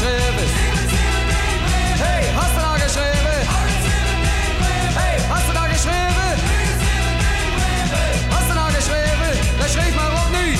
[0.00, 0.48] geschreven?
[2.02, 3.46] Hey, hast du nou geschreven?
[4.98, 6.32] Hey, hast du nou geschreven?
[8.30, 9.32] Hast du nou geschreven?
[9.58, 10.56] Dan schreef maar op nu.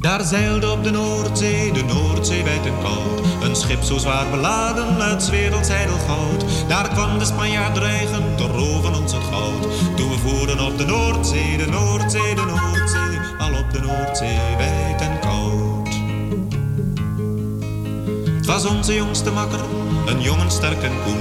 [0.00, 3.21] Daar zeilde op de Noordzee, de Noordzee wijd en koud.
[3.54, 5.68] Schip zo zwaar beladen 's werelds
[6.06, 6.44] goud.
[6.68, 9.62] Daar kwam de Spanjaard dreigen te roven ons het goud.
[9.96, 13.18] Toen we voeren op de Noordzee, de Noordzee, de Noordzee.
[13.38, 15.88] Al op de Noordzee wijd en koud.
[18.36, 19.60] Het was onze jongste makker,
[20.06, 21.20] een jongen sterk en koen.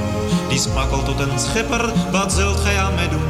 [0.49, 0.61] Die
[0.91, 3.21] al tot een schipper, wat zult gij aan mij doen?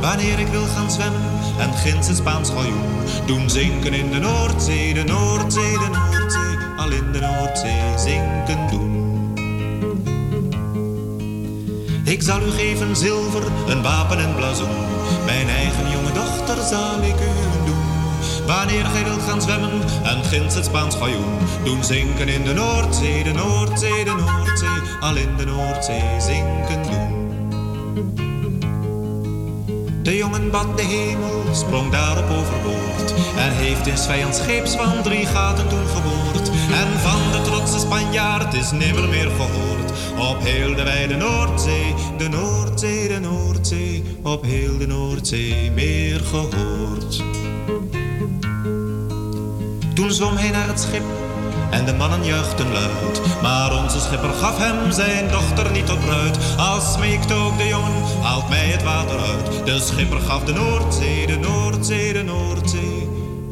[0.00, 1.20] Wanneer ik wil gaan zwemmen
[1.58, 2.84] en ginds een Spaans galjoen.
[3.26, 6.59] Doen zinken in de Noordzee, de Noordzee, de Noordzee.
[6.90, 9.32] Al in de Noordzee zinken doen.
[12.04, 14.68] Ik zal u geven zilver, een wapen en blazoen.
[15.24, 18.46] Mijn eigen jonge dochter zal ik u doen.
[18.46, 19.70] Wanneer gij wilt gaan zwemmen
[20.02, 21.38] en ginds het Spaans galjoen.
[21.64, 24.98] Doen zinken in de Noordzee, de Noordzee, de Noordzee.
[25.00, 28.29] Al in de Noordzee zinken doen.
[30.02, 33.14] De jongen bad de hemel, sprong daarop overboord.
[33.36, 36.48] En heeft in vijands scheeps van drie gaten toen geboord.
[36.72, 39.90] En van de trotse Spanjaard is nimmer meer gehoord.
[40.18, 44.02] Op heel de wijde Noordzee, de Noordzee, de Noordzee.
[44.22, 47.22] Op heel de Noordzee meer gehoord.
[49.94, 51.19] Toen zwom hij naar het schip
[51.70, 53.20] en de mannen juichten luid.
[53.42, 56.38] Maar onze schipper gaf hem zijn dochter niet tot bruid.
[56.58, 59.66] Als smeekte ook de jongen, haalt mij het water uit.
[59.66, 63.08] De schipper gaf de Noordzee, de Noordzee, de Noordzee.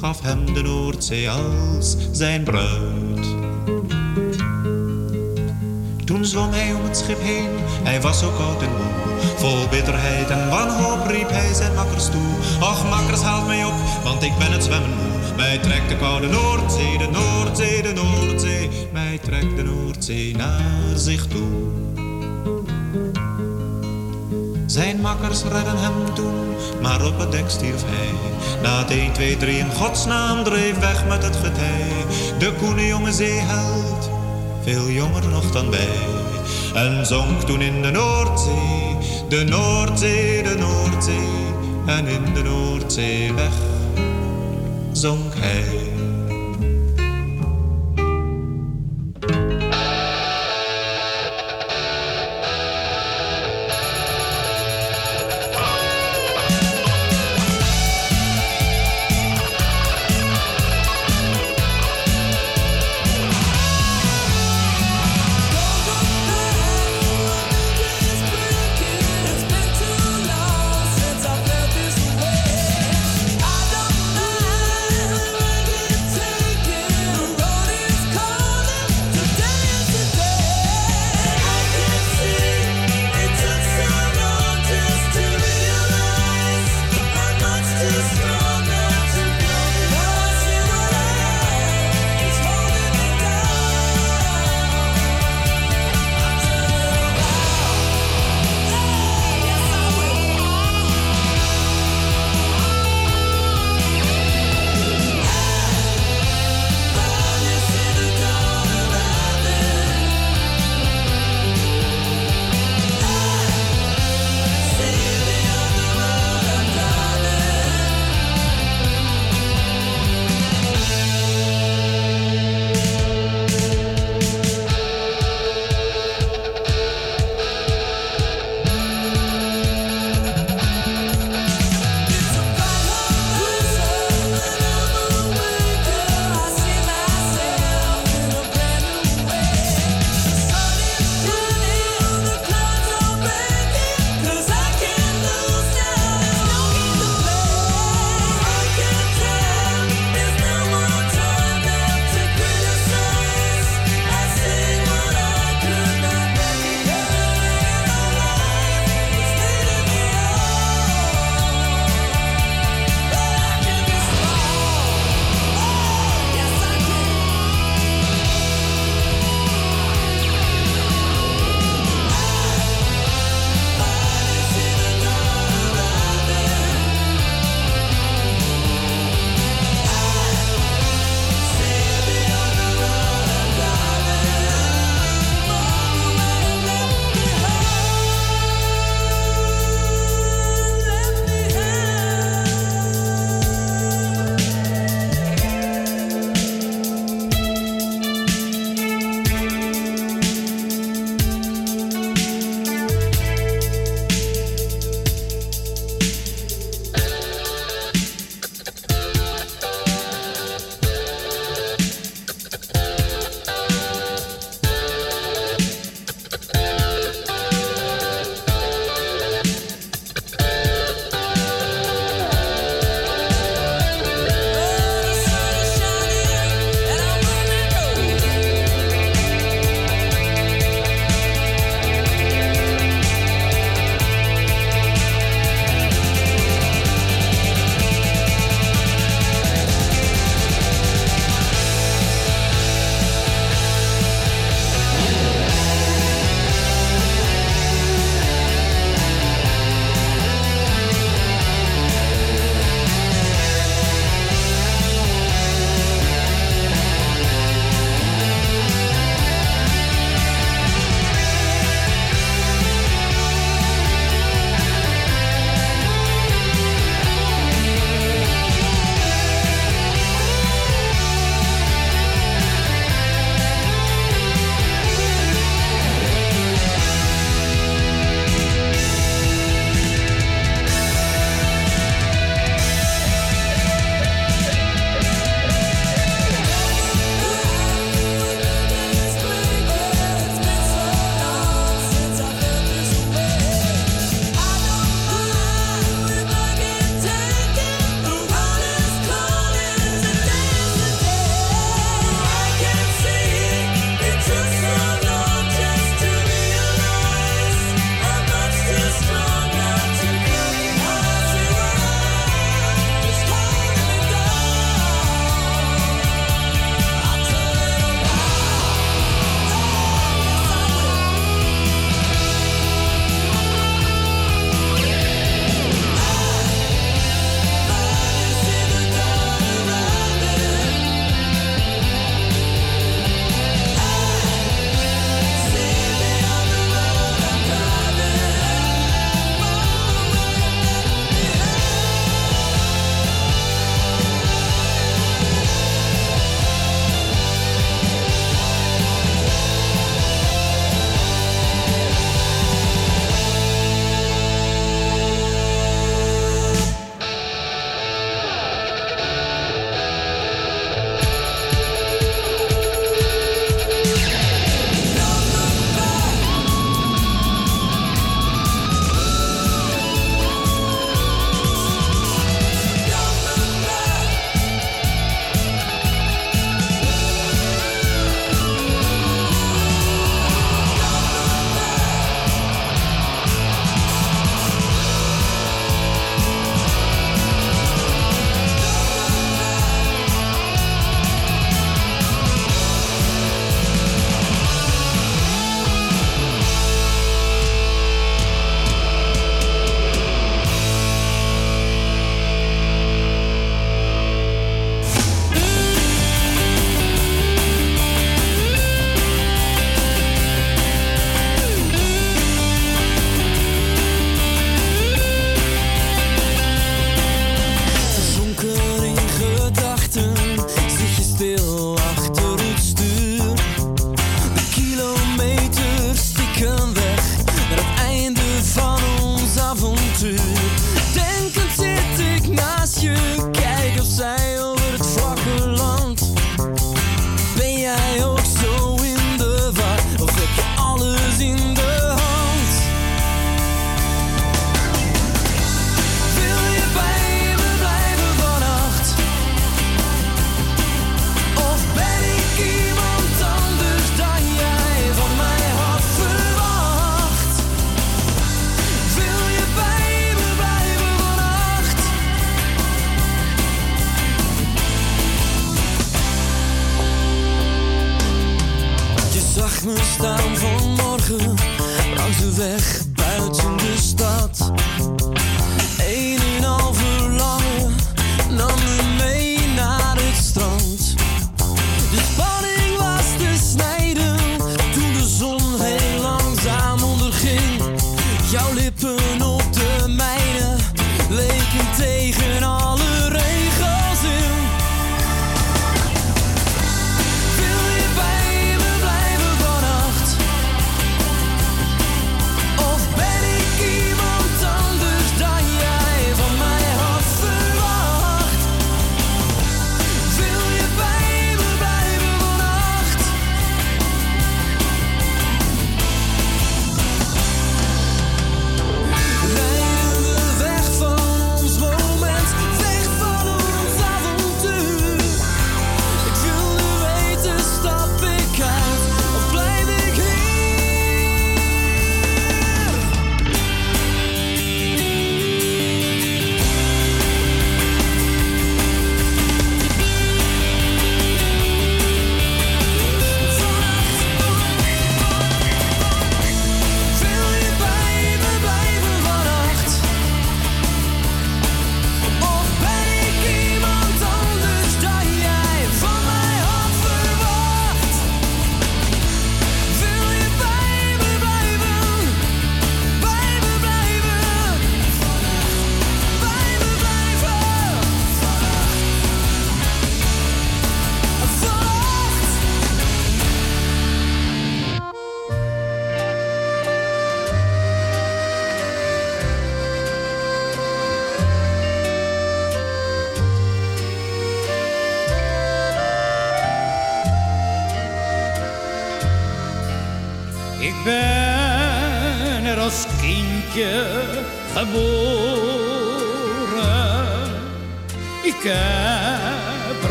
[0.00, 3.12] Gaf hem de Noordzee als zijn bruid.
[6.04, 7.48] Toen zwom hij om het schip heen,
[7.82, 9.20] hij was zo koud en moe.
[9.36, 12.60] Vol bitterheid en wanhoop riep hij zijn makkers toe.
[12.60, 15.11] Och, makkers, haalt mij op, want ik ben het zwemmen moe.
[15.36, 18.68] Mij trekt de koude Noordzee, de Noordzee, de Noordzee.
[18.92, 21.80] Mij trekt de Noordzee naar zich toe.
[24.66, 28.10] Zijn makkers redden hem toen, maar op het dek stierf hij.
[28.62, 31.90] Na het 1, 2, 3 in godsnaam dreef weg met het getij.
[32.38, 34.10] De koene jonge zeeheld,
[34.62, 35.98] veel jonger nog dan wij.
[36.74, 38.96] En zonk toen in de Noordzee,
[39.28, 41.40] de Noordzee, de Noordzee.
[41.86, 43.71] En in de Noordzee weg
[45.02, 45.81] zonk hij.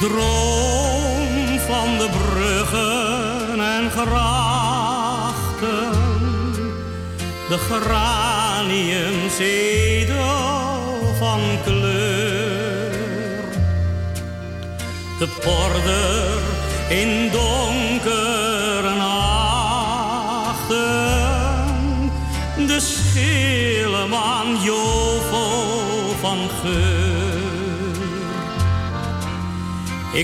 [0.00, 5.92] droom van de bruggen en grachten,
[7.48, 7.99] de grachten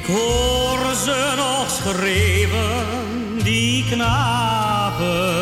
[0.06, 5.34] Ik hoor ze nog schreeuwen, die knapen.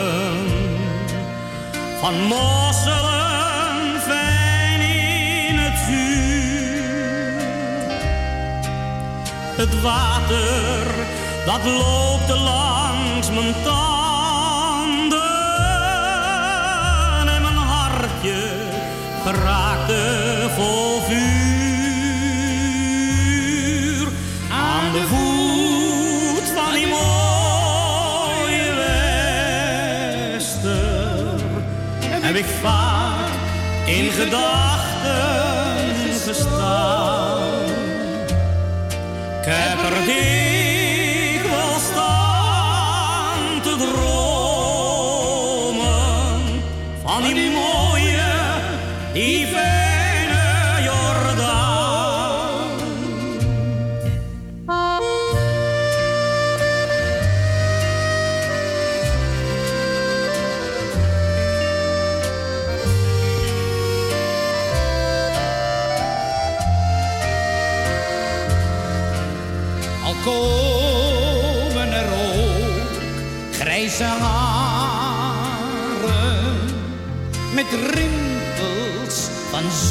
[2.00, 7.34] Van mosselen fijn in het vuur.
[9.56, 10.86] Het water,
[11.46, 15.22] dat loopt langs mijn tanden.
[17.34, 18.50] En mijn hartje
[19.24, 21.33] geraakte vol vuur.
[34.14, 37.64] gedachten gestaan.
[39.40, 40.04] Ik heb er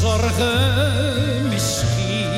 [0.04, 2.30] zorgen misschien.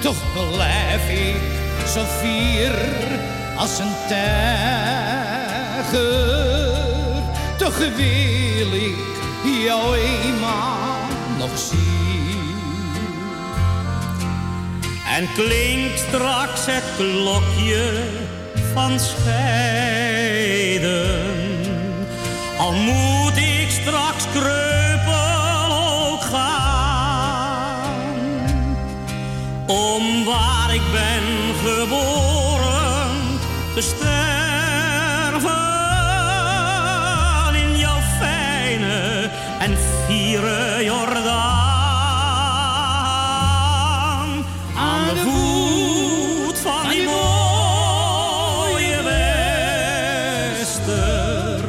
[0.00, 1.42] Toch blijf ik
[1.86, 2.74] zo fier
[3.56, 5.02] als een tijger.
[7.58, 8.96] Toch wil ik
[9.64, 10.98] jou eenmaal
[11.38, 11.82] nog zien.
[15.16, 18.02] En klinkt straks het klokje
[18.74, 20.04] van scheiden.
[22.58, 24.13] Al moet ik straks
[31.64, 33.38] geboren
[33.74, 35.52] te sterven
[37.54, 41.34] in jouw fijne en vieren Jordaan.
[44.76, 49.02] Aan de voet van die mooie
[50.62, 51.64] wester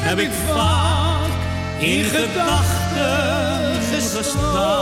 [0.00, 1.30] heb ik vaak
[1.78, 4.81] in gedachten gestaan.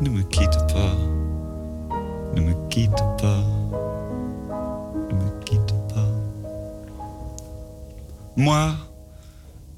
[0.00, 0.96] ne me quitte pas,
[2.34, 3.44] ne me quitte pas,
[5.10, 6.10] ne me quitte pas.
[8.36, 8.72] Moi,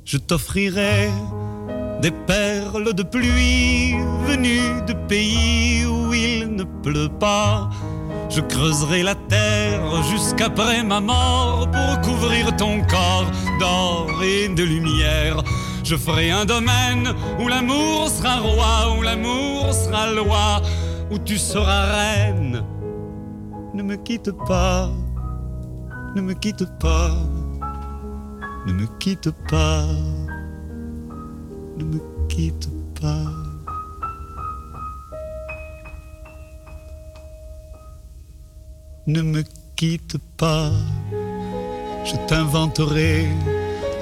[0.05, 1.09] je t'offrirai
[2.03, 3.95] des perles de pluie
[4.27, 7.71] venues de pays où il ne pleut pas.
[8.31, 15.43] Je creuserai la terre jusqu'après ma mort pour couvrir ton corps d'or et de lumière.
[15.85, 20.63] Je ferai un domaine où l'amour sera roi, où l'amour sera loi,
[21.11, 22.63] où tu seras reine.
[23.75, 24.91] Ne me quitte pas,
[26.15, 27.11] ne me quitte pas,
[28.67, 29.87] ne me quitte pas,
[31.77, 32.69] ne me quitte
[33.01, 33.25] pas.
[39.07, 39.43] Ne me
[39.75, 40.71] quitte pas,
[42.05, 43.27] je t'inventerai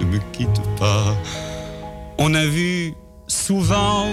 [0.00, 1.14] ne me quitte pas.
[2.18, 2.94] On a vu
[3.26, 4.06] souvent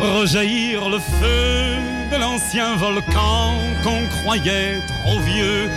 [0.00, 1.76] rejaillir le feu
[2.12, 5.68] de l'ancien volcan qu'on croyait trop vieux.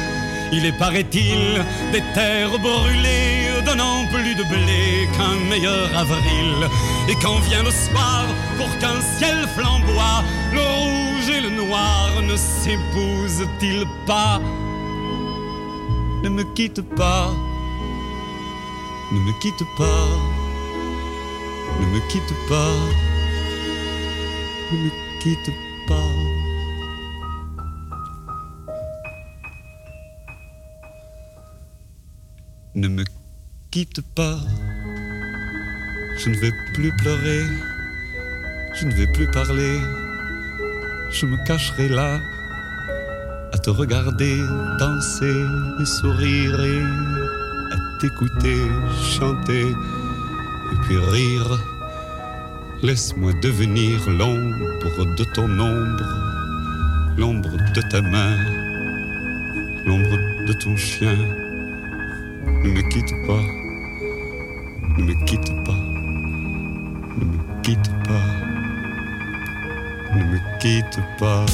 [0.54, 6.70] Il est, paraît-il, des terres brûlées, donnant plus de blé qu'un meilleur avril.
[7.10, 8.24] Et quand vient le soir,
[8.58, 10.24] pour qu'un ciel flamboie,
[10.54, 14.40] le rouge et le noir ne s'épousent-ils pas?
[16.24, 17.34] Ne me quitte pas,
[19.12, 20.08] ne me quitte pas,
[21.80, 22.74] ne me quitte pas,
[24.72, 24.92] ne me
[25.22, 25.52] quitte
[25.88, 26.12] pas.
[32.76, 33.04] Ne me
[33.72, 34.38] quitte pas,
[36.18, 37.44] je ne vais plus pleurer,
[38.76, 39.80] je ne vais plus parler,
[41.10, 42.20] je me cacherai là
[43.54, 44.38] à te regarder
[44.78, 45.46] danser
[45.82, 46.60] et sourire
[48.00, 48.58] t'écouter
[49.02, 49.68] chanter
[50.72, 51.60] et puis rire.
[52.84, 56.06] Laisse-moi devenir l'ombre de ton ombre,
[57.18, 58.38] l'ombre de ta main,
[59.86, 60.18] l'ombre
[60.48, 61.18] de ton chien.
[62.64, 63.42] Ne me quitte pas,
[64.98, 65.82] ne me quitte pas,
[67.18, 68.28] ne me quitte pas,
[70.16, 71.46] ne me quitte pas.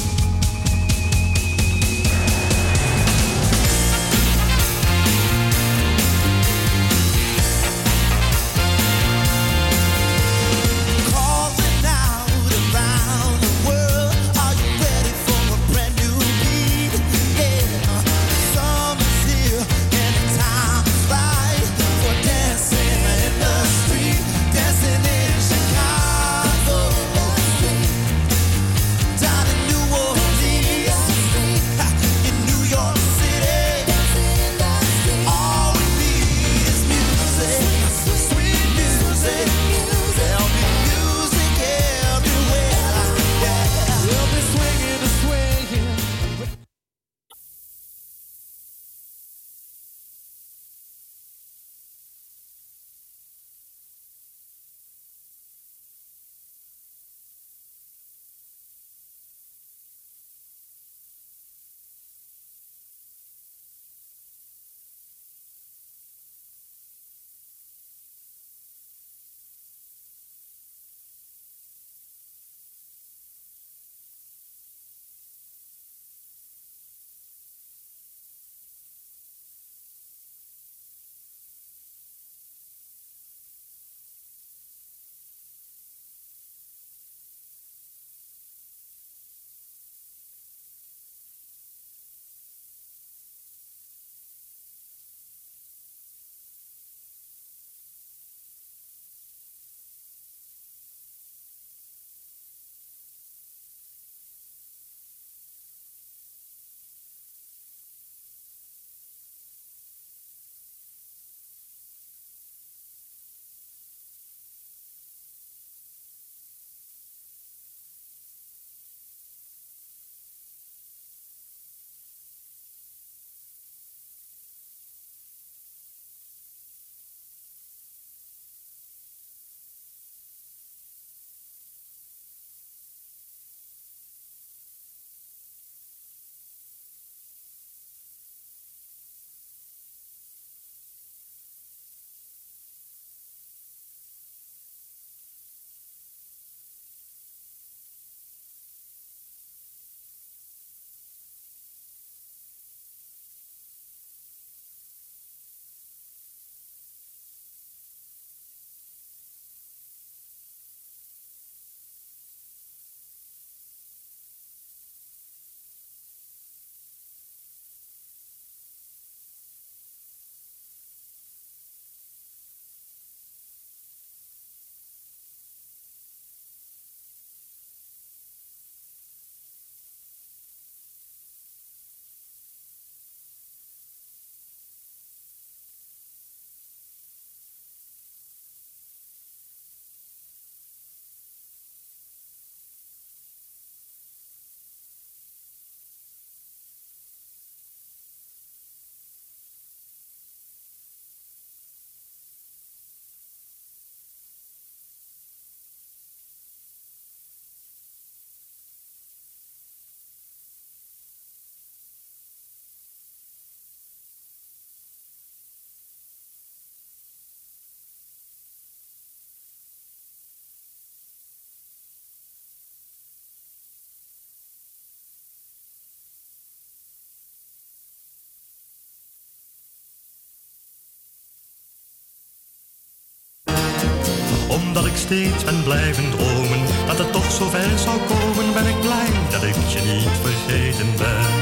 [235.04, 239.54] Steeds ben blijven dromen dat het toch zover zou komen, ben ik blij dat ik
[239.54, 241.32] je niet vergeten ben.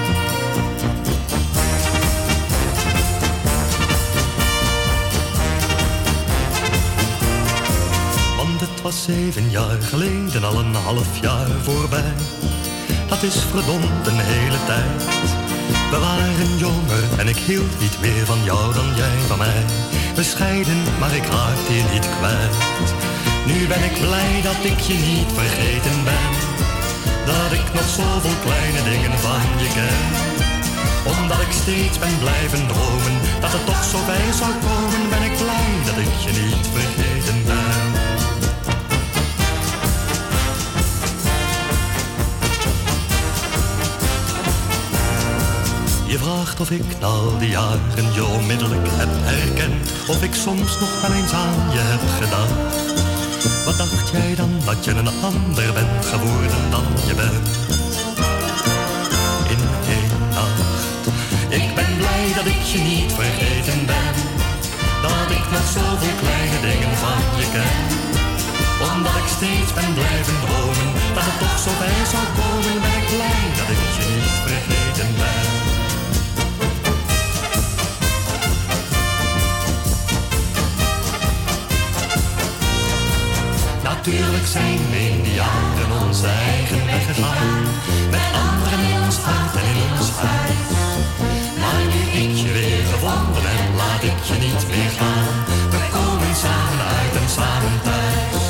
[8.37, 12.15] Want het was zeven jaar geleden, al een half jaar voorbij.
[13.09, 15.03] Dat is verdomd een hele tijd.
[15.91, 19.65] We waren jonger en ik hield niet meer van jou dan jij van mij.
[20.15, 23.01] We scheiden, maar ik raakte je niet kwijt.
[23.47, 26.31] Nu ben ik blij dat ik je niet vergeten ben.
[27.27, 30.03] Dat ik nog zoveel kleine dingen van je ken.
[31.15, 35.37] Omdat ik steeds ben blijven dromen dat het toch zo bij zou komen, ben ik
[35.43, 37.83] blij dat ik je niet vergeten ben.
[46.07, 49.93] Je vraagt of ik na al die jaren je onmiddellijk heb herkend.
[50.09, 53.02] Of ik soms nog wel eens aan je heb gedacht.
[53.65, 57.49] Wat dacht jij dan dat je een ander bent geworden dan je bent?
[59.55, 59.63] In
[59.97, 60.93] één nacht.
[61.49, 64.15] Ik ben blij dat ik je niet vergeten ben.
[65.03, 67.85] Dat ik nog zoveel kleine dingen van je ken.
[68.91, 73.07] Omdat ik steeds ben blijven dromen dat het toch zo bij zou komen, ben ik
[73.15, 75.62] blij dat ik je niet vergeten ben.
[84.03, 87.63] Natuurlijk zijn we indianen onze eigen weg gegaan.
[88.15, 90.71] Met anderen in ons hart en in ons huis.
[91.63, 95.33] Maar nu ik je weer gevonden en laat ik je niet meer gaan.
[95.75, 98.45] We komen samen uit en samen thuis.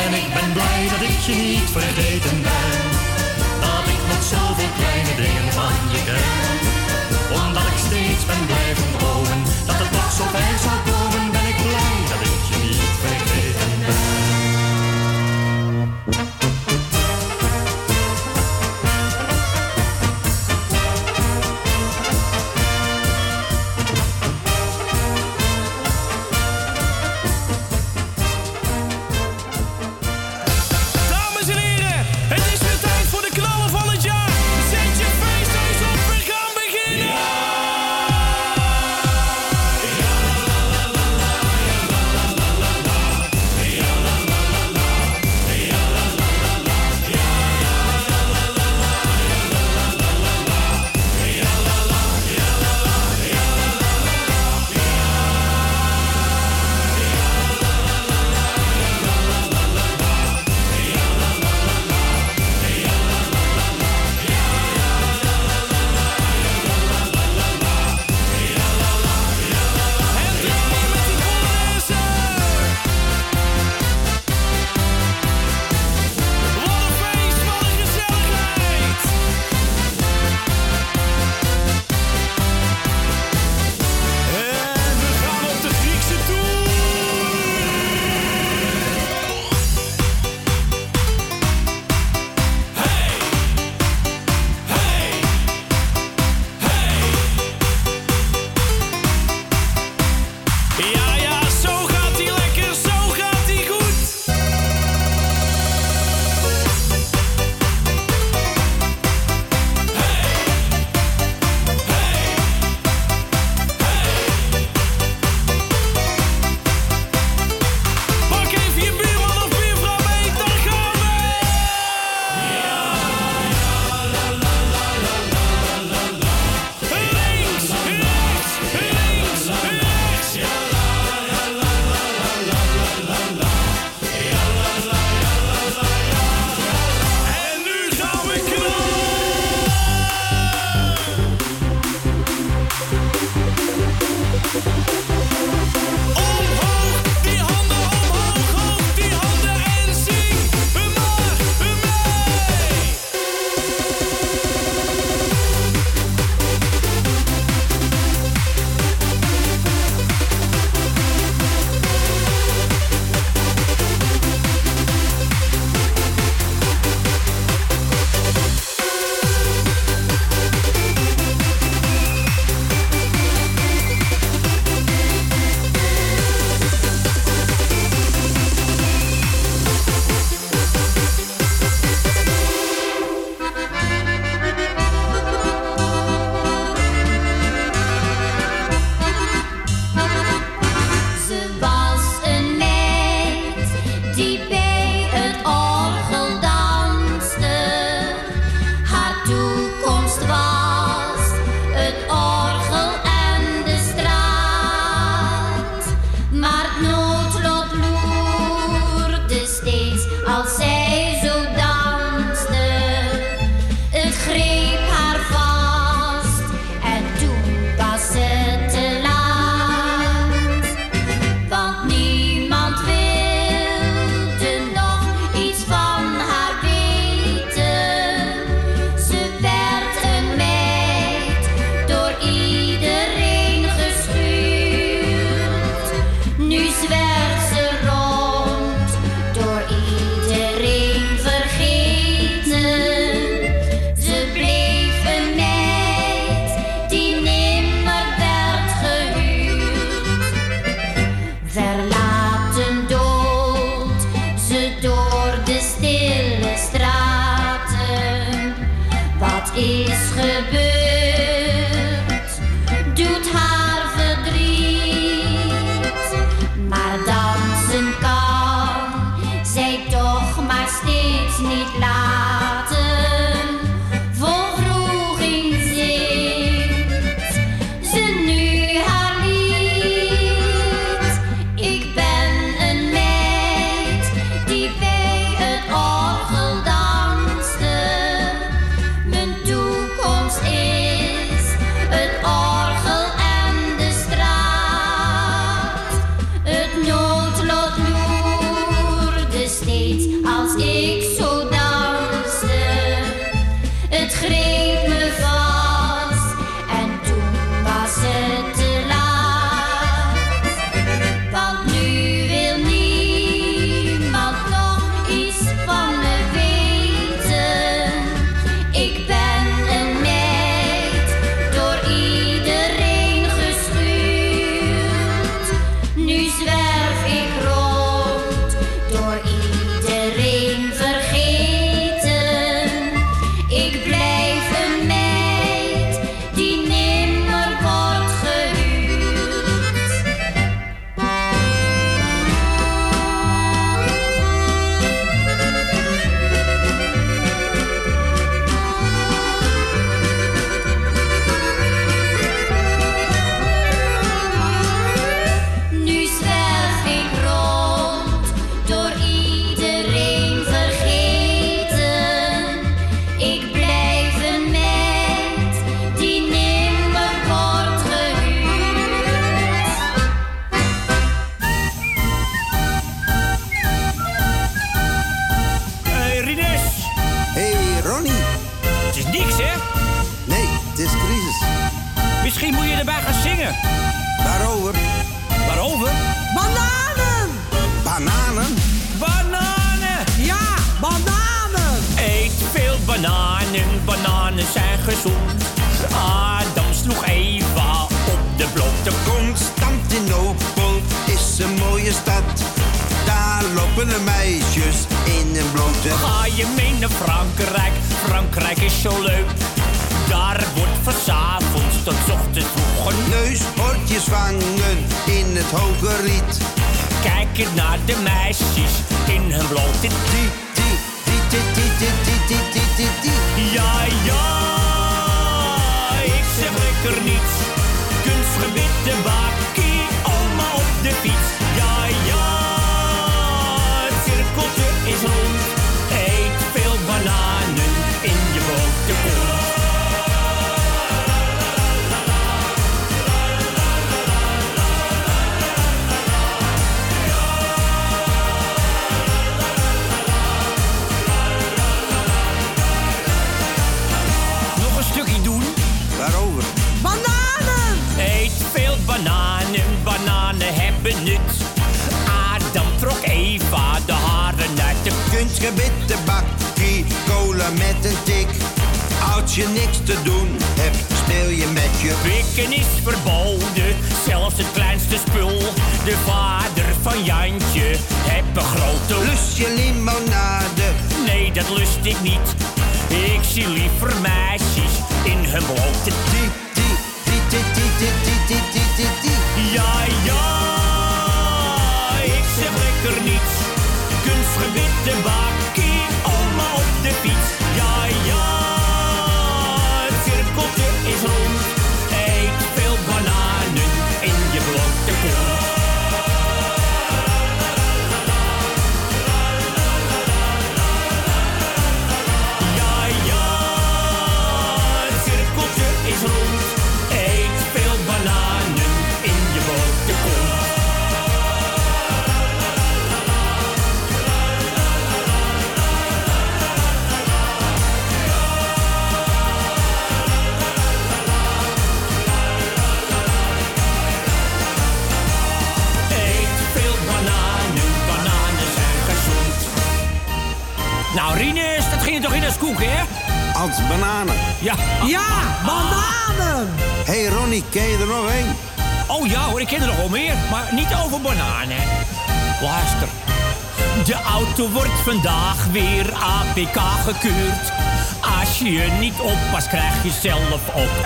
[0.00, 2.80] En ik ben blij dat ik je niet vergeten ben.
[3.64, 6.58] Dat ik nog zoveel kleine dingen van je ken.
[7.40, 10.55] Omdat ik steeds ben blijven dromen dat het toch zo bij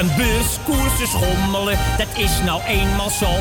[0.00, 1.78] een beurskoersen schommelen.
[1.98, 3.32] Dat is nou eenmaal zo.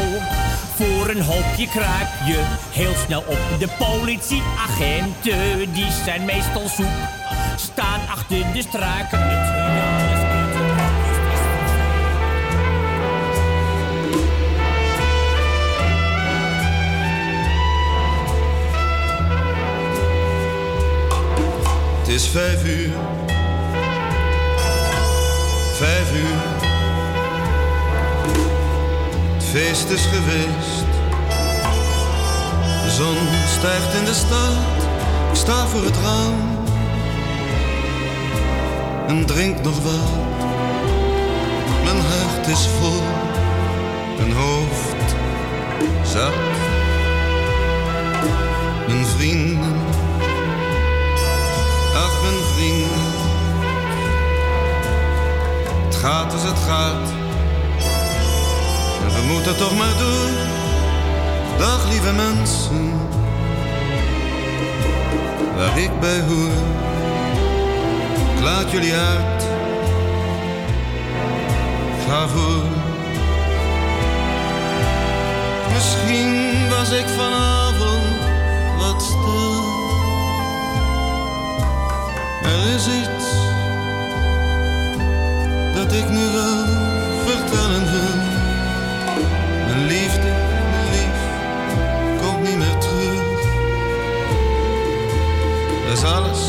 [0.76, 3.40] Voor een hoopje kruip je heel snel op.
[3.60, 6.86] De politieagenten, die zijn meestal zoek.
[7.56, 9.20] Staan achter de struiken
[22.00, 23.19] Het is vijf uur.
[29.34, 30.88] Het feest is geweest.
[32.84, 33.18] De zon
[33.58, 34.54] stijgt in de stad.
[35.32, 36.34] Ik sta voor het raam.
[39.08, 40.10] En drink nog wat.
[41.84, 43.02] Mijn hart is vol.
[44.18, 45.16] Mijn hoofd
[46.04, 46.34] zat.
[48.88, 49.80] Mijn vrienden
[51.96, 53.19] Ach, mijn vrienden.
[56.00, 57.10] Gaat als het gaat.
[59.02, 60.30] En we moeten toch maar door.
[61.58, 62.92] Dag, lieve mensen.
[65.56, 66.52] Waar ik bij hoor.
[68.44, 69.44] Laat jullie uit.
[72.08, 72.64] Ga voor.
[75.74, 78.18] Misschien was ik vanavond
[78.78, 79.64] wat stil.
[82.44, 83.19] Er is iets
[85.90, 86.66] dat ik nu wel
[87.26, 88.16] vertellen wil.
[89.68, 90.32] Mijn liefde,
[90.72, 91.20] mijn lief,
[92.22, 93.40] komt niet meer terug.
[95.88, 96.40] Dat is alles.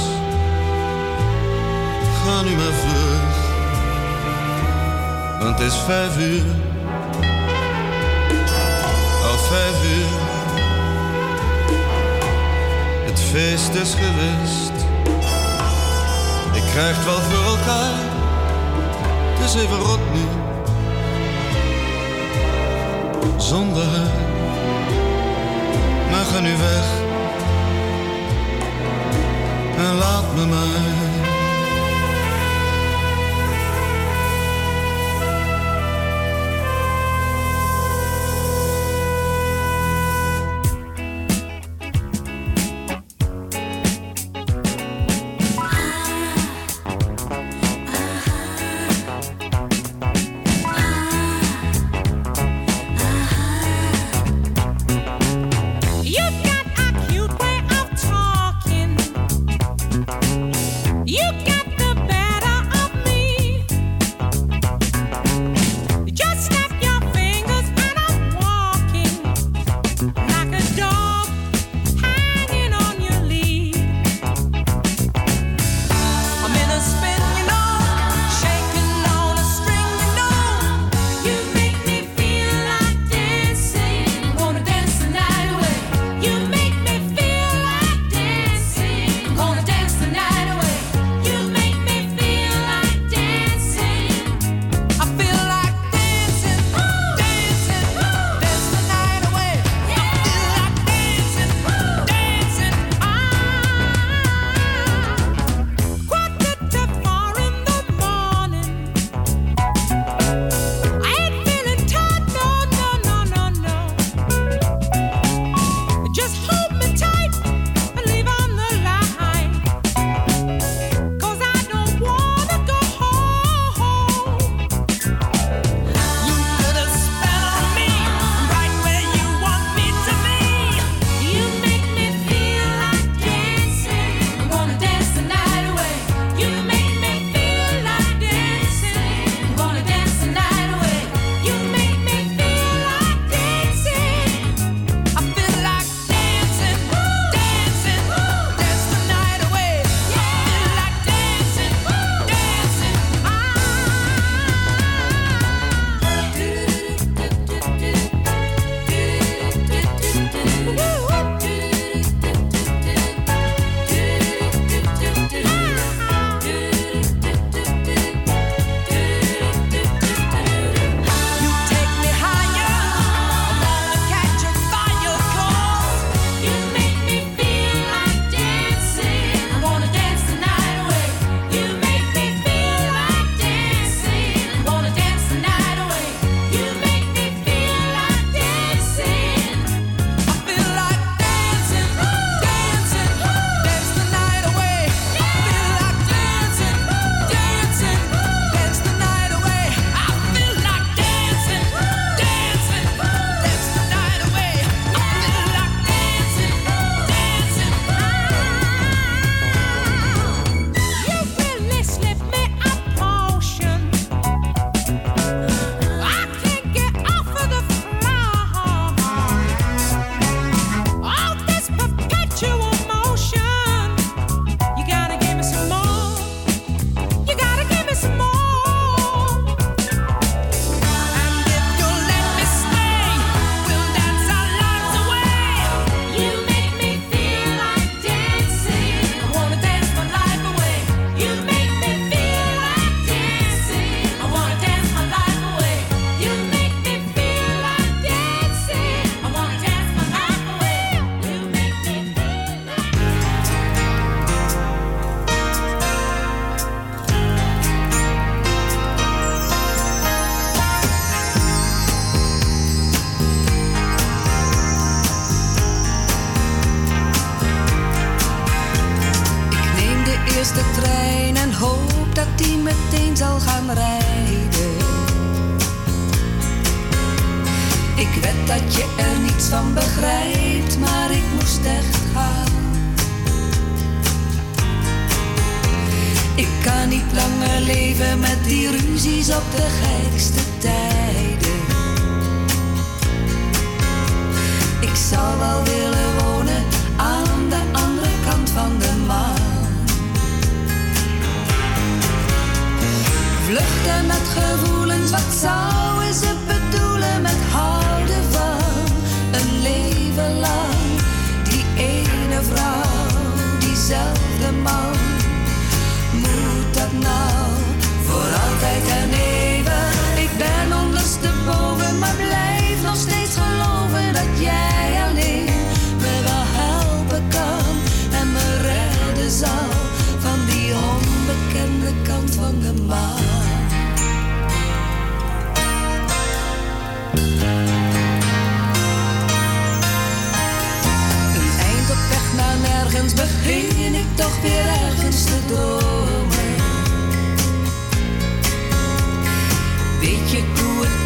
[2.24, 3.38] Ga nu maar vlug.
[5.38, 6.44] Want het is vijf uur.
[9.24, 10.18] Al vijf uur.
[13.06, 14.84] Het feest is geweest.
[16.52, 18.09] Ik krijg het wel voor elkaar.
[19.44, 20.24] Is even rot nu.
[23.36, 24.10] Zonder haar.
[26.10, 26.86] Maar ga nu weg.
[29.76, 31.09] En laat me maar.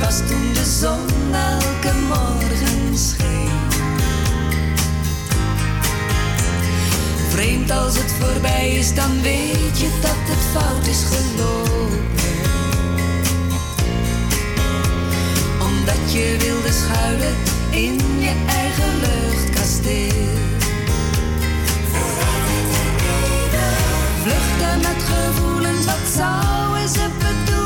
[0.01, 3.51] Was toen de zon elke morgen scheen?
[7.29, 12.03] Vreemd als het voorbij is, dan weet je dat het fout is gelopen.
[15.61, 17.35] Omdat je wilde schuilen
[17.71, 20.33] in je eigen luchtkasteel.
[24.23, 27.64] Vluchten met gevoelens, wat zouden ze bedoelen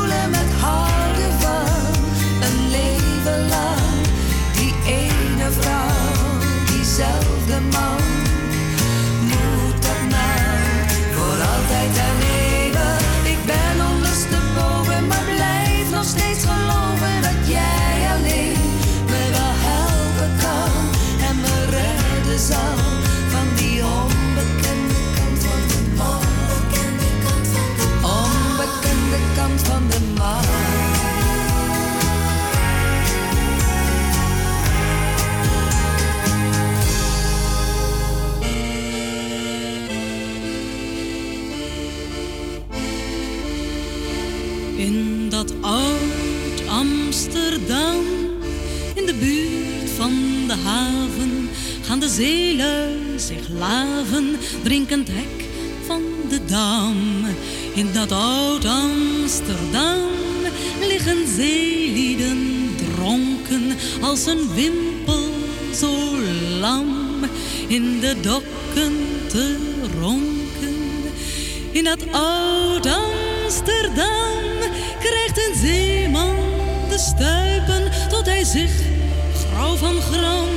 [6.99, 7.98] diezelfde man, moet
[52.01, 55.45] de zeelui zich laven, drinkend hek
[55.87, 56.97] van de dam.
[57.75, 59.99] In dat oud Amsterdam
[60.81, 65.29] liggen zeelieden dronken als een wimpel
[65.75, 66.17] zo
[66.61, 67.25] lam
[67.69, 68.97] in de dokken
[69.29, 69.57] te
[70.01, 70.77] ronken.
[71.71, 74.59] In dat oud Amsterdam
[75.01, 76.37] krijgt een zeeman
[76.89, 78.88] de stuipen tot hij zich
[79.77, 80.49] van gram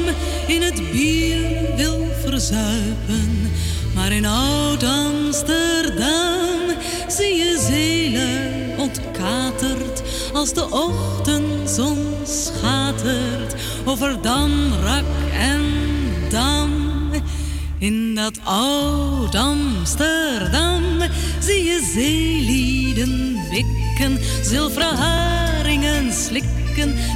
[0.47, 3.51] in het bier wil verzuipen.
[3.95, 6.59] Maar in oud Amsterdam
[7.07, 10.01] zie je zeelen ontkaterd
[10.33, 13.55] als de ochtendzon schatert
[13.85, 15.05] over Damrak
[15.39, 15.61] en
[16.29, 16.69] Dam.
[17.79, 20.83] In dat oud Amsterdam
[21.39, 26.60] zie je zeelieden wikken, zilveren haringen slikken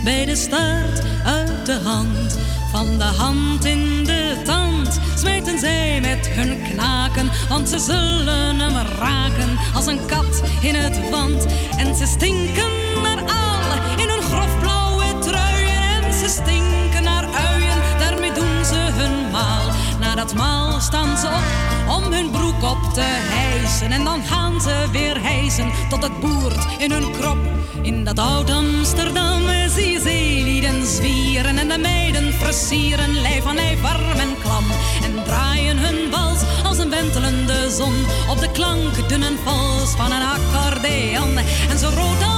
[0.03, 2.37] bij de staart uit de hand.
[2.71, 8.87] Van de hand in de tand smijten zij met hun knaken, want ze zullen hem
[8.99, 11.45] raken als een kat in het wand.
[11.77, 12.71] En ze stinken
[13.03, 19.31] naar al in hun grofblauwe truien en ze stinken naar uien, daarmee doen ze hun
[19.31, 19.71] maal.
[19.99, 23.91] Na dat maal staan ze op om hun broek op te hijsen.
[23.91, 27.37] En dan gaan ze weer hijsen tot het boert in hun krop.
[27.81, 29.41] In dat oud Amsterdam
[29.75, 31.57] zie je zeelieden zwieren.
[31.57, 34.65] En de meiden versieren lijf aan lijf warm en klam.
[35.03, 38.05] En draaien hun wals als een wentelende zon.
[38.29, 41.37] Op de klank dun en vals van een accordeon.
[41.69, 42.34] En zo rood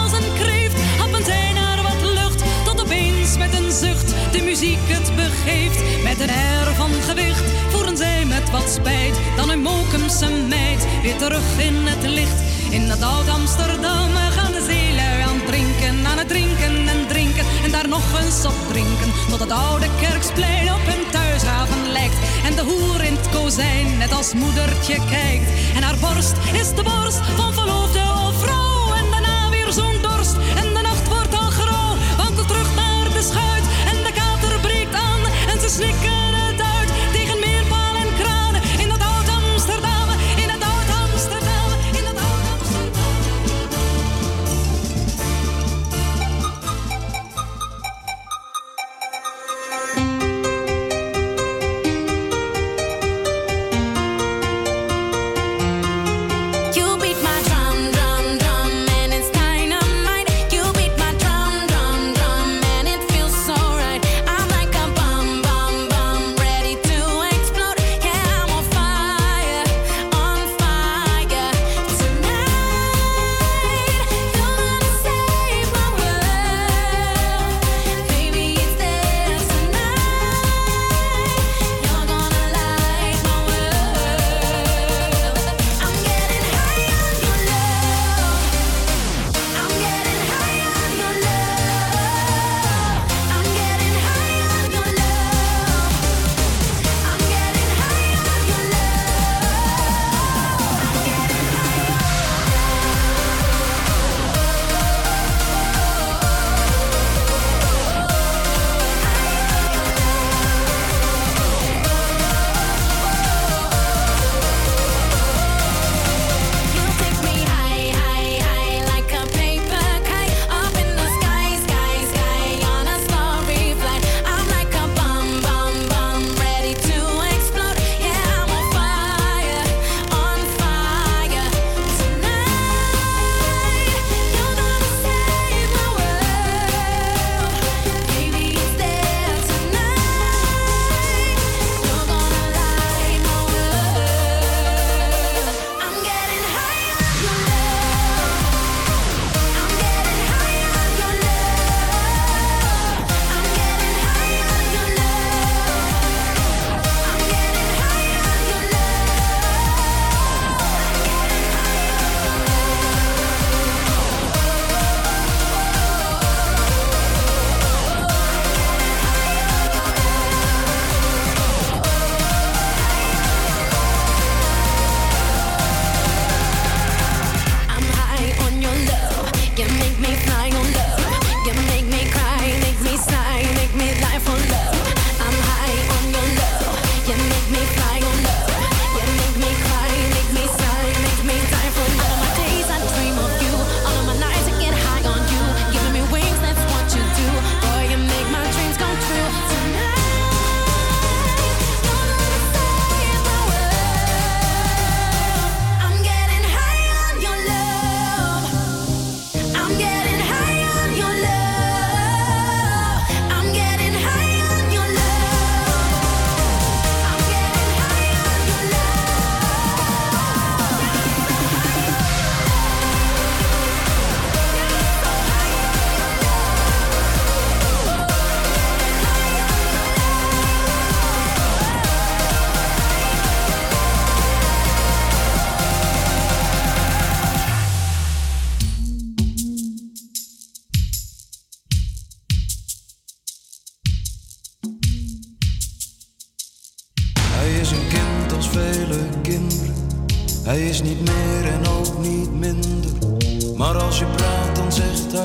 [3.49, 6.03] met een zucht de muziek het begeeft.
[6.03, 9.19] Met een air van gewicht voeren zij met wat spijt.
[9.36, 12.40] Dan een Mokumse meid weer terug in het licht.
[12.69, 17.45] In dat oud Amsterdam gaan de zeelui aan het drinken, aan het drinken en drinken.
[17.64, 22.19] En daar nog eens op drinken, tot het oude kerksplein op hun thuishaven lijkt.
[22.48, 25.49] En de hoer in het kozijn net als moedertje kijkt.
[25.76, 28.16] En haar borst is de borst van verloofde
[35.80, 36.07] En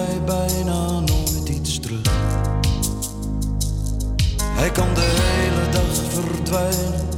[0.06, 2.10] hij bijna nooit iets terug.
[4.44, 7.08] Hij kan de hele dag verdwijnen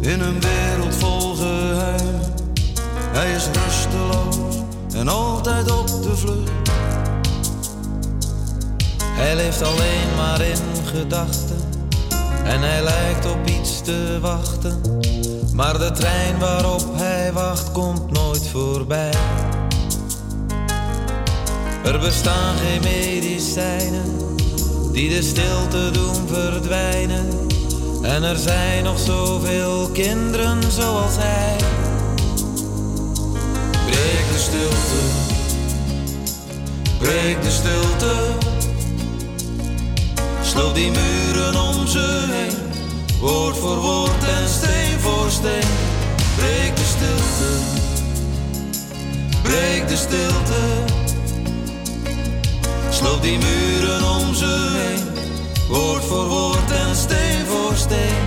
[0.00, 2.34] in een wereld vol geheimen.
[3.12, 4.56] Hij is rusteloos
[4.94, 6.70] en altijd op de vlucht.
[9.02, 11.60] Hij leeft alleen maar in gedachten
[12.44, 14.80] en hij lijkt op iets te wachten.
[15.52, 19.12] Maar de trein waarop hij wacht komt nooit voorbij.
[21.86, 24.36] Er bestaan geen medicijnen
[24.92, 27.28] die de stilte doen verdwijnen.
[28.02, 31.56] En er zijn nog zoveel kinderen zoals hij.
[33.86, 35.00] Breek de stilte,
[36.98, 38.14] breek de stilte.
[40.42, 42.54] Sloop die muren om ze heen,
[43.20, 45.70] woord voor woord en steen voor steen.
[46.36, 47.50] Breek de stilte,
[49.42, 50.95] breek de stilte.
[52.96, 55.04] Sloop die muren om ze heen,
[55.68, 58.24] woord voor woord en steen voor steen.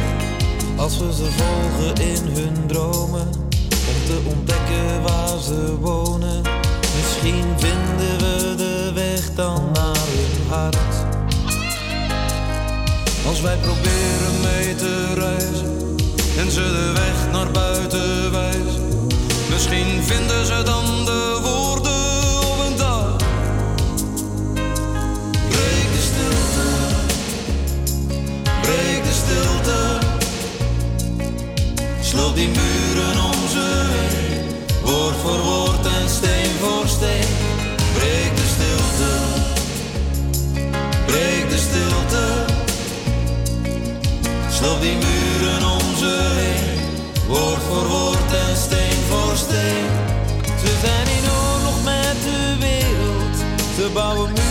[0.78, 3.28] Als we ze volgen in hun dromen,
[3.90, 6.42] om te ontdekken waar ze wonen.
[6.96, 10.96] Misschien vinden we de weg dan naar hun hart.
[13.28, 15.96] Als wij proberen mee te reizen
[16.38, 19.08] en ze de weg naar buiten wijzen.
[19.50, 21.99] Misschien vinden ze dan de woorden
[32.40, 34.44] die muren om ze heen,
[34.84, 37.32] woord voor woord en steen voor steen.
[37.98, 39.12] Breek de stilte,
[41.06, 42.26] breek de stilte.
[44.58, 46.80] Sloop die muren om ze heen,
[47.28, 49.88] woord voor woord en steen voor steen.
[50.64, 53.38] Ze zijn in oorlog met de wereld,
[53.76, 54.49] ze bouwen muren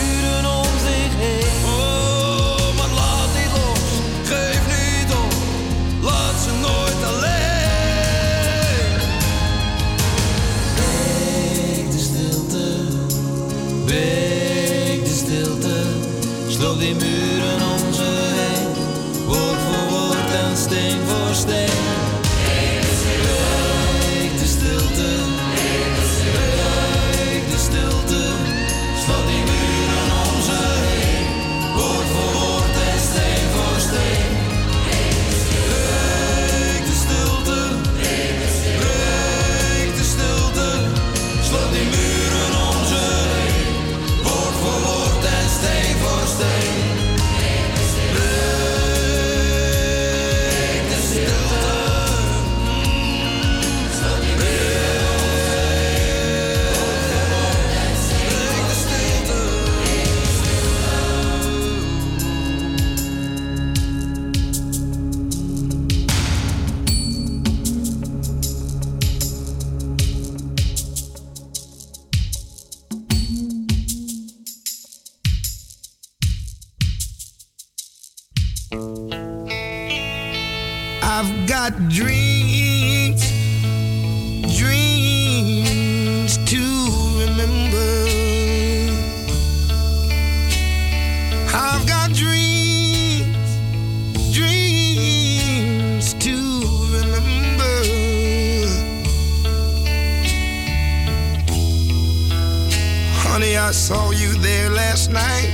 [103.69, 105.51] I saw you there last night.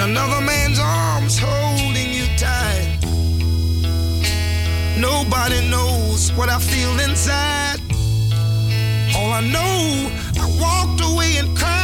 [0.00, 2.98] Another man's arms holding you tight.
[4.98, 7.78] Nobody knows what I feel inside.
[9.14, 10.10] All I know,
[10.42, 11.77] I walked away and cried.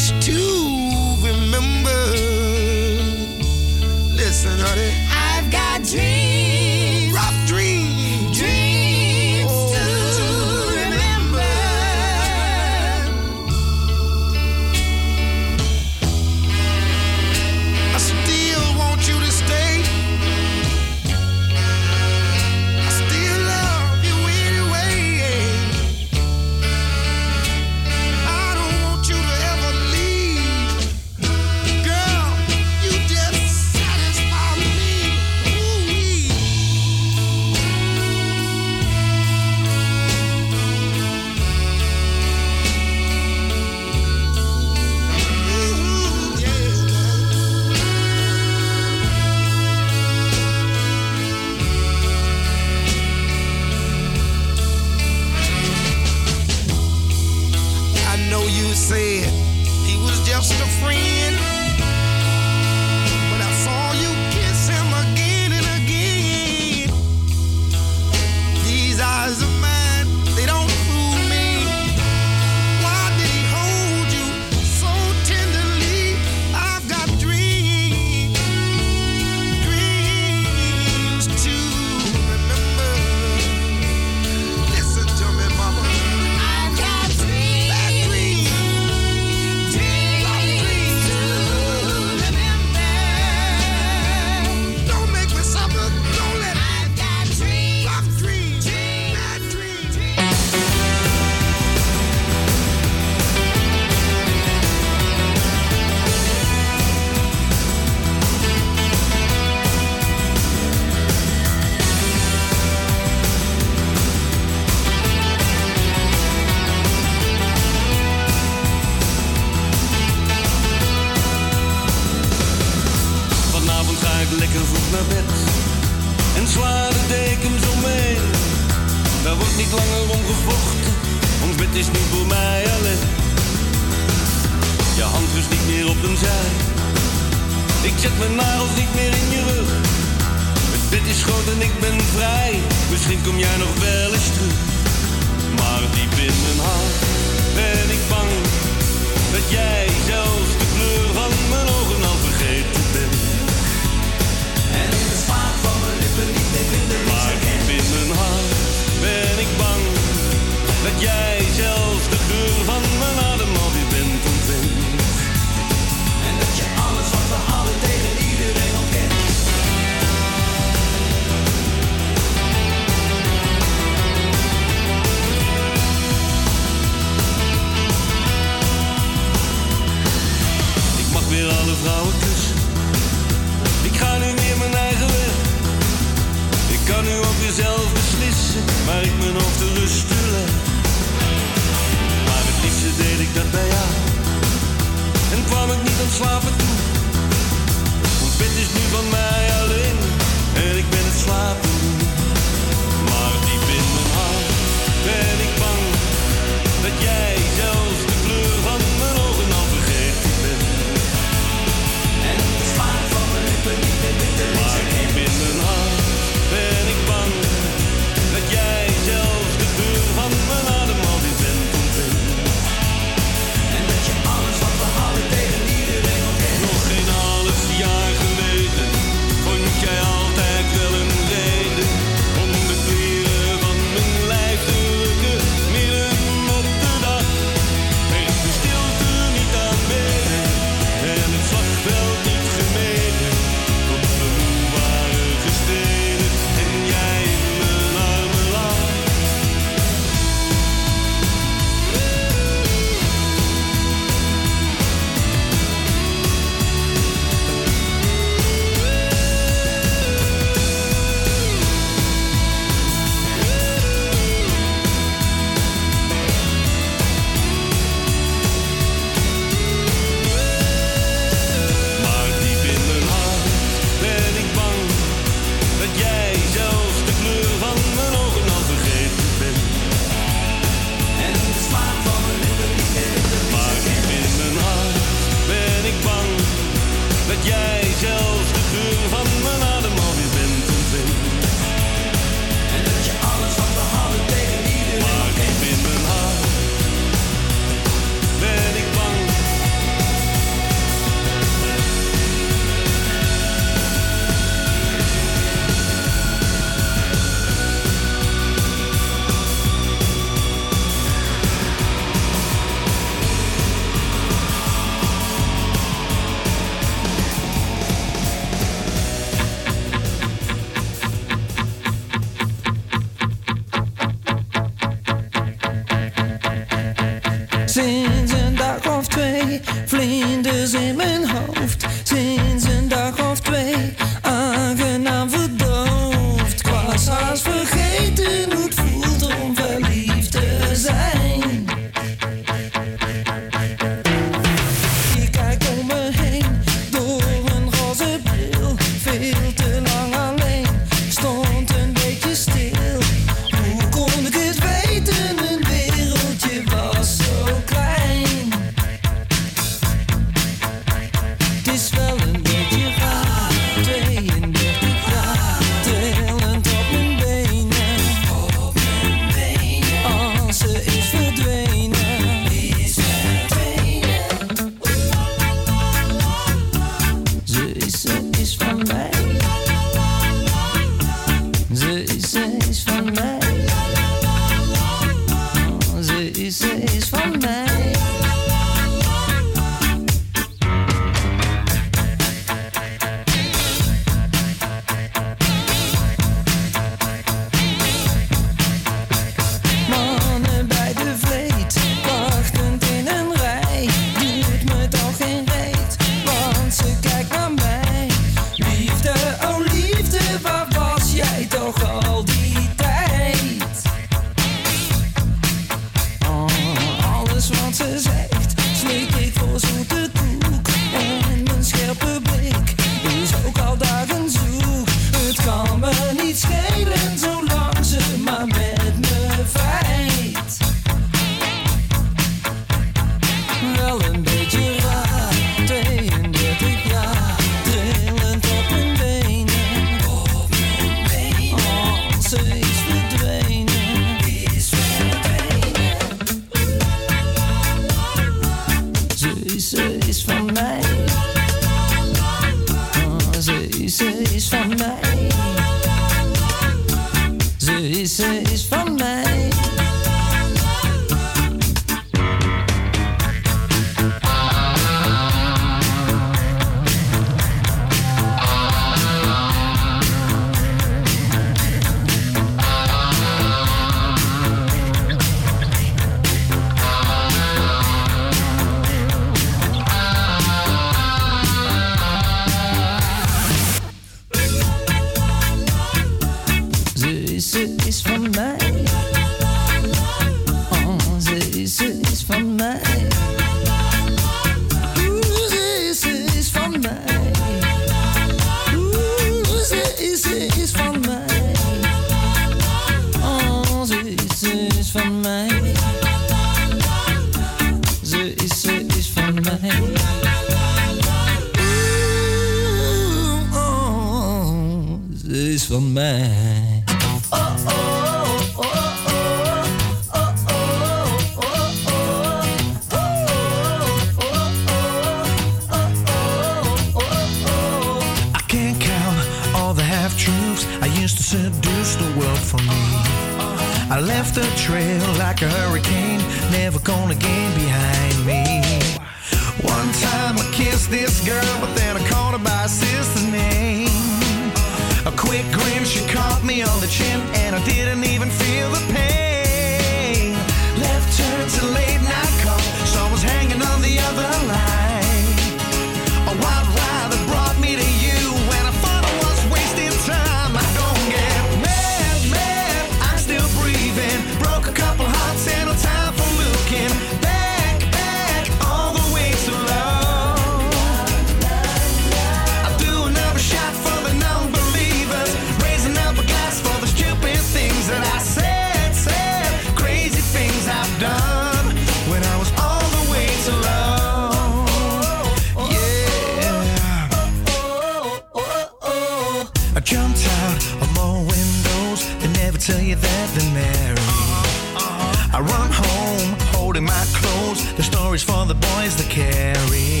[592.64, 593.92] tell you that than Mary.
[593.92, 595.36] Uh-huh, uh-huh.
[595.36, 597.60] I run home holding my clothes.
[597.74, 600.00] The stories for the boys they carry.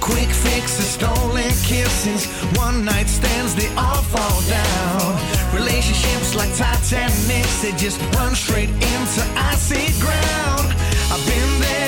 [0.00, 2.24] Quick fixes, stolen kisses,
[2.56, 5.12] one night stands, they all fall down.
[5.52, 10.72] Relationships like Titanic, they just run straight into icy ground.
[11.12, 11.87] I've been there.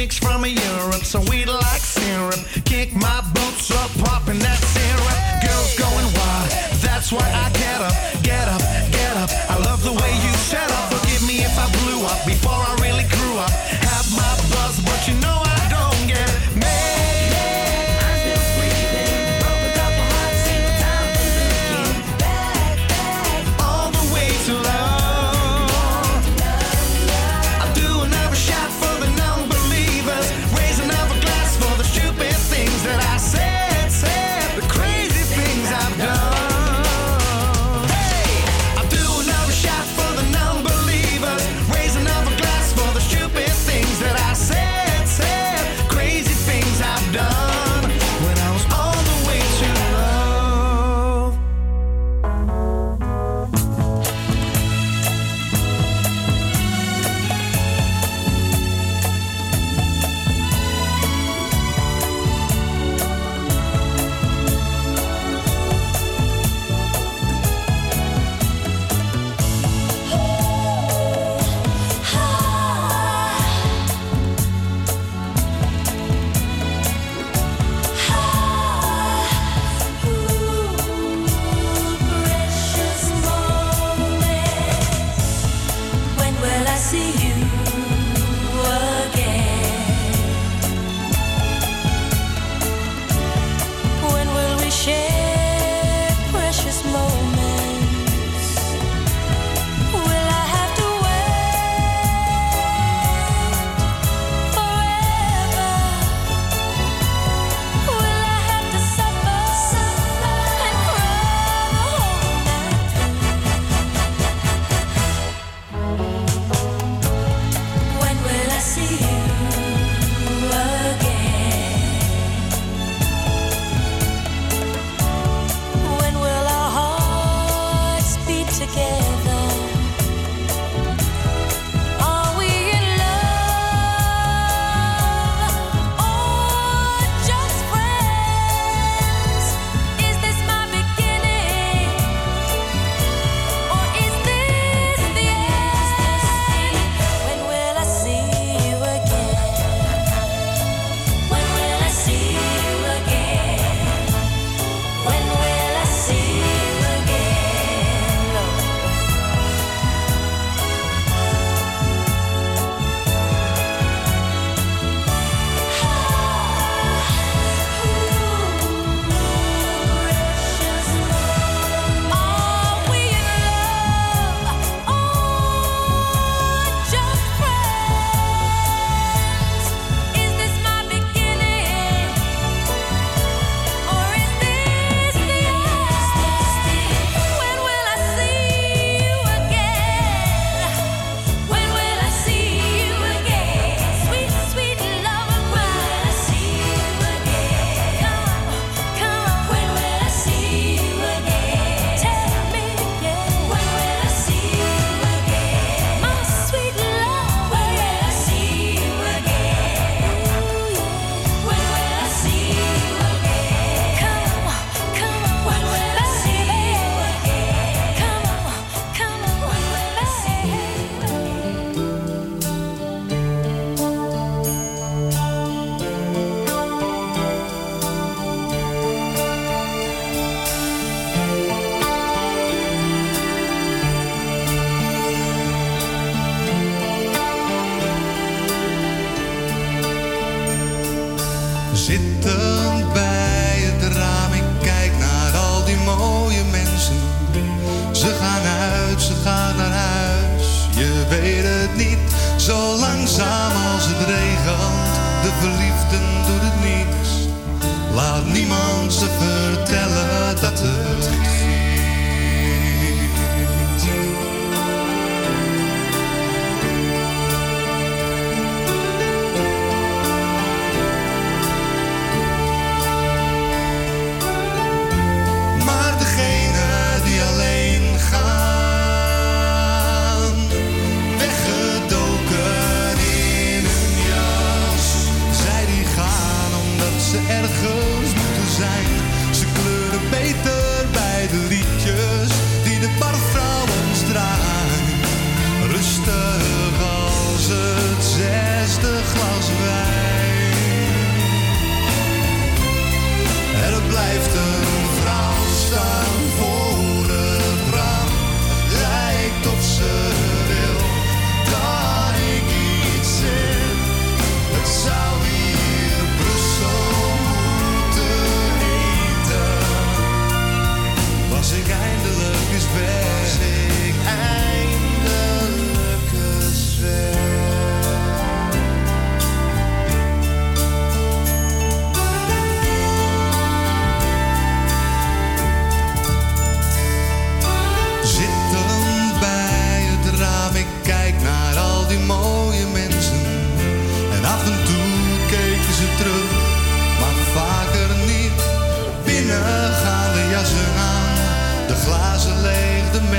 [0.00, 0.89] chicks from a year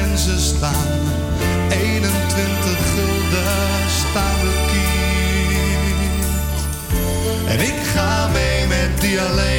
[0.07, 0.87] mensen staan.
[1.69, 2.11] 21
[2.93, 5.99] gulden staan we kiet.
[7.47, 9.50] En ik ga mee met die alleen.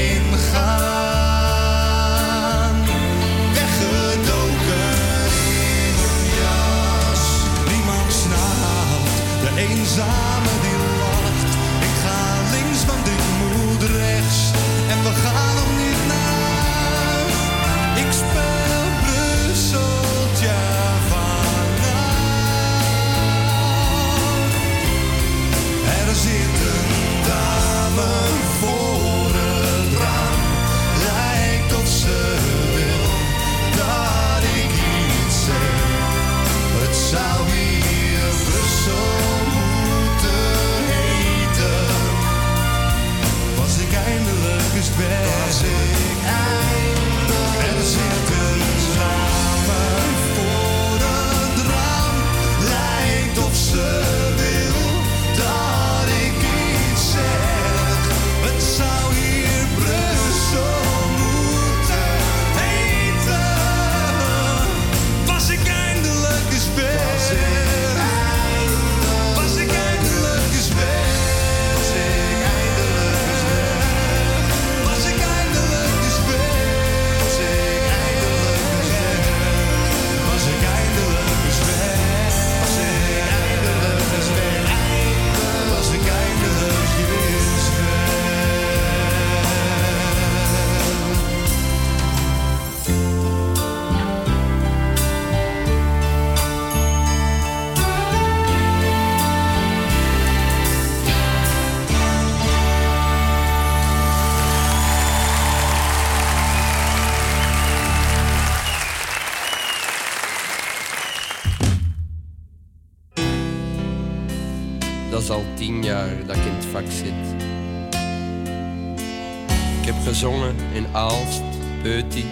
[121.84, 122.24] Eutie,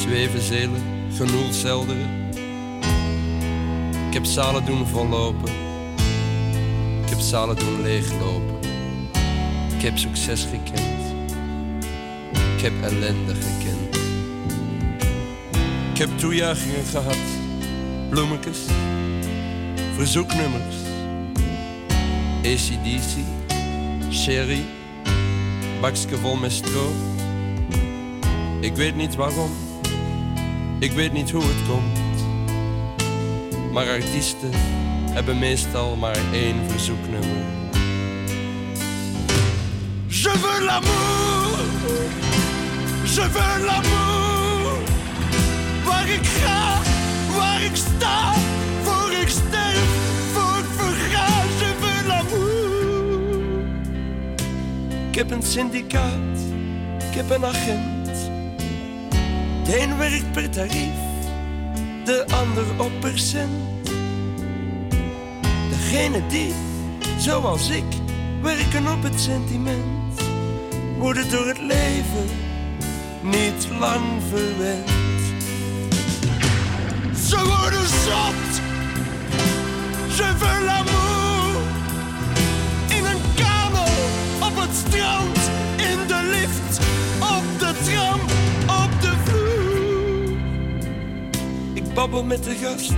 [0.00, 0.82] Zwevenzelen,
[1.16, 1.98] Genoelzelden.
[4.08, 5.52] Ik heb zalen doen vollopen.
[7.02, 8.58] Ik heb zalen doen leeglopen.
[9.76, 11.04] Ik heb succes gekend.
[12.56, 13.96] Ik heb ellende gekend.
[15.92, 17.18] Ik heb toejuichingen gehad.
[18.10, 18.58] Bloemetjes.
[19.94, 20.76] Verzoeknummers.
[22.42, 23.24] E.C.D.C.
[24.12, 24.64] Sherry.
[25.80, 27.15] Bakske vol met stroop
[28.60, 29.50] ik weet niet waarom,
[30.78, 32.04] ik weet niet hoe het komt.
[33.72, 34.50] Maar artiesten
[35.10, 37.44] hebben meestal maar één verzoeknummer.
[40.06, 41.58] Je veux l'amour,
[43.02, 44.78] je veux l'amour.
[45.84, 46.80] Waar ik ga,
[47.36, 48.32] waar ik sta,
[48.82, 49.88] voor ik sterf,
[50.32, 51.26] voor ik verga.
[51.58, 53.64] Je veux l'amour.
[55.08, 56.38] Ik heb een syndicaat,
[57.10, 57.95] ik heb een agent.
[59.66, 60.94] De een werkt per tarief,
[62.04, 63.50] de ander op percent.
[65.70, 66.54] Degene die,
[67.18, 67.84] zoals ik,
[68.42, 70.20] werken op het sentiment,
[70.98, 72.28] worden door het leven
[73.22, 74.90] niet lang verwend.
[77.28, 78.60] Ze worden zot,
[80.16, 81.05] ze verlamoeren.
[92.10, 92.92] Babbel met de gast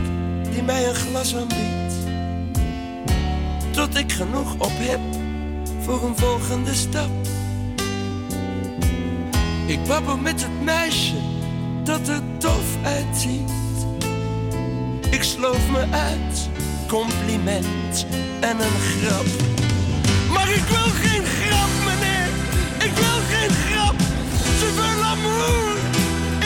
[0.53, 1.95] die mij een glas aanbiedt.
[3.71, 5.01] Tot ik genoeg op heb
[5.81, 7.11] voor een volgende stap.
[9.67, 11.15] Ik babbel met het meisje
[11.85, 13.51] dat er tof uitziet.
[15.11, 16.49] Ik sloof me uit,
[16.89, 18.07] compliment
[18.41, 19.27] en een grap.
[20.33, 22.29] Maar ik wil geen grap, meneer.
[22.79, 23.99] Ik wil geen grap.
[24.61, 25.77] Je veux l'amour.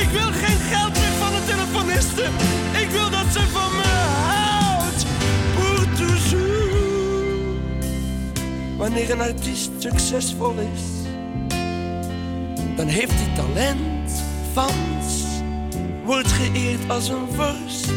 [0.03, 2.23] Ik wil geen geld meer de telefoniste.
[2.81, 3.83] Ik wil dat ze van me
[4.27, 5.05] houdt.
[5.55, 7.57] Pour toujours.
[8.77, 10.83] Wanneer een artiest succesvol is,
[12.77, 15.25] dan heeft hij talent, fans,
[16.05, 17.91] wordt geëerd als een vorst.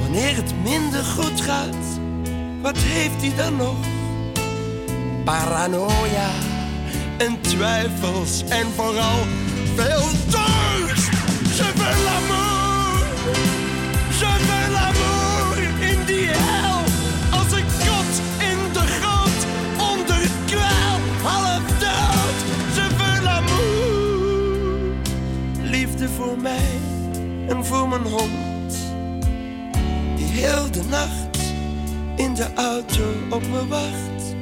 [0.00, 2.00] Wanneer het minder goed gaat,
[2.62, 3.76] wat heeft hij dan nog?
[5.24, 6.30] Paranoia
[7.16, 9.18] en twijfels en vooral
[9.76, 11.13] veel dorst.
[26.34, 26.80] Voor mij
[27.48, 28.76] en voor mijn hond.
[30.16, 31.38] Die heel de nacht
[32.16, 34.34] in de auto op me wacht.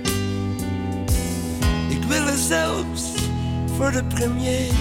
[1.88, 3.02] Ik wil er zelfs
[3.76, 4.72] voor de premier.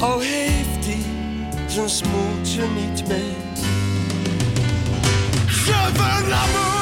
[0.00, 1.04] Al heeft hij
[1.68, 3.32] zijn smoeltje niet mee.
[5.64, 6.73] Je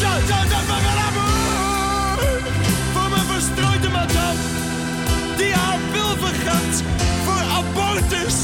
[0.00, 2.18] je, je, je veux l'amour.
[2.92, 4.40] Voor mijn verstrooide madame,
[5.36, 6.82] die haar wil vergat.
[7.24, 8.34] Voor abortus,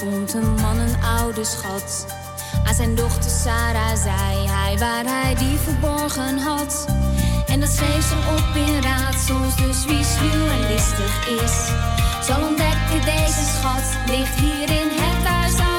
[0.00, 2.06] vond een man een oude schat.
[2.64, 6.86] Aan zijn dochter Sarah zei hij waar hij die verborgen had.
[7.46, 11.68] En dat schreef ze op in raadsels, dus wie sluw en listig is,
[12.26, 15.69] zal ontdekken deze schat ligt hier in het huis.